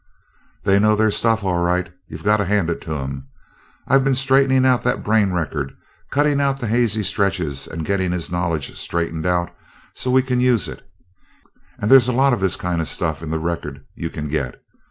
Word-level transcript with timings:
"They 0.63 0.79
know 0.79 0.95
their 0.95 1.11
stuff, 1.11 1.43
all 1.43 1.59
right 1.59 1.93
you've 2.07 2.23
got 2.23 2.37
to 2.37 2.45
hand 2.45 2.71
it 2.71 2.81
to 2.81 2.95
'em. 2.95 3.27
I've 3.87 4.03
been 4.03 4.15
straightening 4.15 4.65
out 4.65 4.81
that 4.81 5.03
brain 5.03 5.31
record 5.31 5.73
cutting 6.09 6.41
out 6.41 6.59
the 6.59 6.65
hazy 6.65 7.03
stretches 7.03 7.67
and 7.67 7.85
getting 7.85 8.11
his 8.11 8.31
knowledge 8.31 8.75
straightened 8.79 9.27
out 9.27 9.51
so 9.93 10.09
we 10.09 10.23
can 10.23 10.39
use 10.39 10.67
it, 10.67 10.81
and 11.77 11.91
there's 11.91 12.07
a 12.07 12.13
lot 12.13 12.33
of 12.33 12.39
this 12.39 12.55
kind 12.55 12.81
of 12.81 12.87
stuff 12.87 13.21
in 13.21 13.29
the 13.29 13.37
record 13.37 13.85
you 13.93 14.09
can 14.09 14.27
get. 14.27 14.59